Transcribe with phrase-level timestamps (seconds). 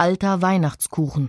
[0.00, 1.28] Alter Weihnachtskuchen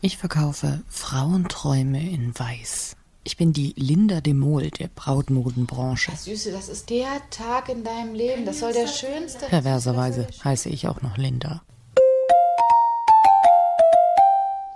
[0.00, 2.96] Ich verkaufe Frauenträume in Weiß.
[3.22, 6.12] Ich bin die Linda de Mol der Brautmodenbranche.
[6.16, 8.46] Süße, das ist der Tag in deinem Leben.
[8.46, 9.44] Das soll der schönste.
[9.46, 11.62] Perverserweise heiße ich auch noch Linda.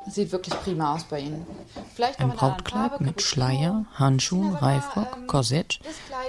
[0.06, 1.46] Sieht wirklich prima aus bei Ihnen.
[1.95, 3.23] Vielleicht Ein Brautkleid Farbe, mit.
[3.23, 5.80] Schleier, Handschuhen, Reifrock, ähm, Korsett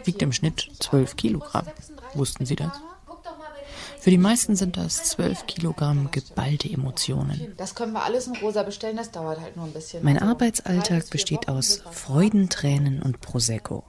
[0.06, 1.66] wiegt im Schnitt Größe 12 Kilogramm.
[1.66, 2.72] 36 Wussten Sie das?
[3.06, 7.54] Guck doch mal bei den Für die meisten sind das 12 Kilogramm geballte Emotionen.
[7.58, 10.02] Das können wir alles in rosa bestellen, das dauert halt nur ein bisschen.
[10.02, 13.84] Mein Also, Arbeitsalltag besteht aus bis auf- Freuden, Tränen und Prosecco.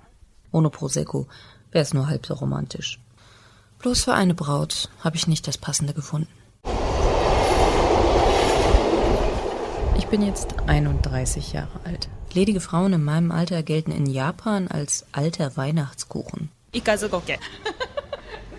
[0.50, 1.28] Ohne Prosecco
[1.70, 2.98] wäre es nur halb so romantisch.
[3.78, 6.26] Bloß für eine Braut habe ich nicht das Passende gefunden.
[9.98, 12.08] Ich bin jetzt 31 Jahre alt.
[12.32, 16.50] Ledige Frauen in meinem Alter gelten in Japan als alter Weihnachtskuchen.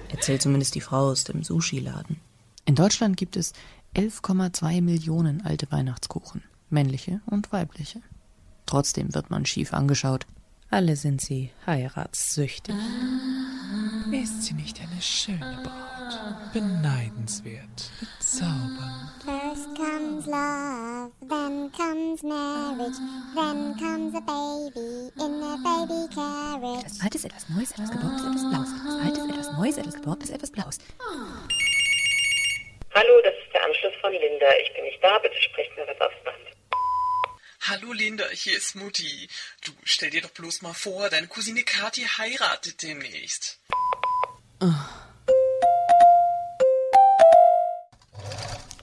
[0.10, 2.18] Erzählt zumindest die Frau aus dem Sushi-Laden.
[2.66, 3.54] In Deutschland gibt es
[3.96, 8.02] 11,2 Millionen alte Weihnachtskuchen, männliche und weibliche.
[8.66, 10.28] Trotzdem wird man schief angeschaut.
[10.70, 12.76] Alle sind sie heiratssüchtig.
[14.12, 16.54] Ist sie nicht eine schöne Braut?
[16.54, 19.10] Beneidenswert, bezaubernd.
[19.76, 20.69] Comes love, then
[21.80, 22.98] comes marriage,
[23.36, 26.84] then comes a baby in a baby carriage.
[26.84, 28.70] Etwas Altes, etwas Neues, etwas Geborgtes, etwas Blaues.
[28.76, 30.78] Etwas Altes, etwas Neues, etwas Geborgtes, etwas Blaues.
[32.94, 34.48] Hallo, das ist der Anschluss von Linda.
[34.62, 36.36] Ich bin nicht da, bitte sprecht mir was aufs Band.
[37.62, 39.30] Hallo Linda, hier ist Mutti.
[39.64, 43.60] Du stell dir doch bloß mal vor, deine Cousine Kathi heiratet demnächst.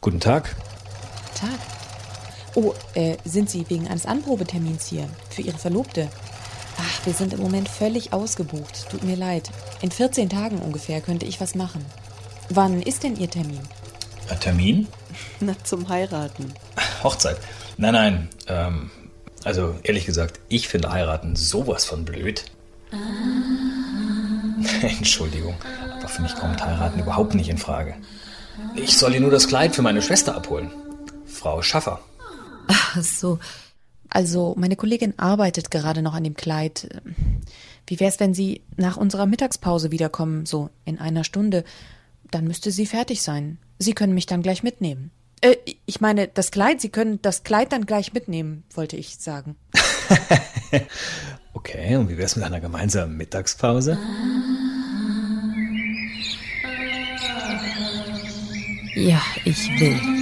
[0.00, 0.56] Guten Tag.
[1.38, 1.75] Tag.
[2.56, 5.10] Oh, äh, sind Sie wegen eines Anprobetermins hier?
[5.28, 6.08] Für Ihre Verlobte?
[6.78, 8.88] Ach, wir sind im Moment völlig ausgebucht.
[8.90, 9.50] Tut mir leid.
[9.82, 11.84] In 14 Tagen ungefähr könnte ich was machen.
[12.48, 13.60] Wann ist denn Ihr Termin?
[14.30, 14.88] Ein Termin?
[15.40, 16.54] Na, zum Heiraten.
[17.02, 17.36] Hochzeit?
[17.76, 18.28] Nein, nein.
[18.48, 18.90] Ähm,
[19.44, 22.46] also ehrlich gesagt, ich finde heiraten sowas von blöd.
[24.80, 25.56] Entschuldigung,
[25.98, 27.96] aber für mich kommt heiraten überhaupt nicht in Frage.
[28.74, 30.70] Ich soll ihr nur das Kleid für meine Schwester abholen.
[31.26, 32.00] Frau Schaffer.
[32.66, 33.38] Ach so.
[34.08, 36.88] Also, meine Kollegin arbeitet gerade noch an dem Kleid.
[37.86, 41.64] Wie wär's, wenn Sie nach unserer Mittagspause wiederkommen, so in einer Stunde?
[42.30, 43.58] Dann müsste sie fertig sein.
[43.78, 45.10] Sie können mich dann gleich mitnehmen.
[45.40, 45.56] Äh,
[45.86, 49.56] ich meine, das Kleid, Sie können das Kleid dann gleich mitnehmen, wollte ich sagen.
[51.56, 53.98] Okay, und wie wär's mit einer gemeinsamen Mittagspause?
[58.94, 60.15] Ja, ich will.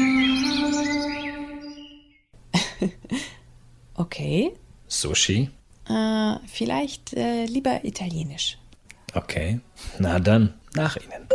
[3.94, 4.52] okay.
[4.88, 5.50] Sushi?
[5.88, 8.58] Äh, vielleicht äh, lieber italienisch.
[9.14, 9.60] Okay,
[9.98, 11.28] na dann, nach Ihnen.